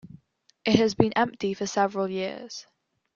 [0.65, 2.65] It has been empty for several years.